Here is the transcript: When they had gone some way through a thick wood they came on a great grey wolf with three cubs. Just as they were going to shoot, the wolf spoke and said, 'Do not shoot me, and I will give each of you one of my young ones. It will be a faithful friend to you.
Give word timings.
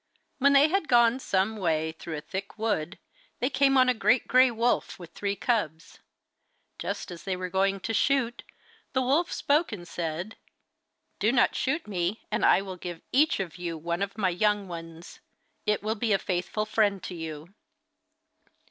When 0.39 0.53
they 0.53 0.67
had 0.69 0.87
gone 0.87 1.19
some 1.19 1.57
way 1.57 1.91
through 1.91 2.17
a 2.17 2.21
thick 2.21 2.57
wood 2.57 2.97
they 3.39 3.51
came 3.51 3.77
on 3.77 3.87
a 3.87 3.93
great 3.93 4.27
grey 4.27 4.49
wolf 4.49 4.97
with 4.97 5.11
three 5.13 5.35
cubs. 5.35 5.99
Just 6.79 7.11
as 7.11 7.21
they 7.23 7.35
were 7.35 7.51
going 7.51 7.79
to 7.81 7.93
shoot, 7.93 8.41
the 8.93 9.01
wolf 9.03 9.31
spoke 9.31 9.71
and 9.71 9.87
said, 9.87 10.37
'Do 11.19 11.31
not 11.31 11.55
shoot 11.55 11.85
me, 11.85 12.25
and 12.31 12.43
I 12.43 12.63
will 12.63 12.77
give 12.77 13.03
each 13.11 13.39
of 13.39 13.57
you 13.57 13.77
one 13.77 14.01
of 14.01 14.17
my 14.17 14.29
young 14.29 14.67
ones. 14.67 15.19
It 15.67 15.83
will 15.83 15.93
be 15.93 16.13
a 16.13 16.17
faithful 16.17 16.65
friend 16.65 17.03
to 17.03 17.13
you. 17.13 17.53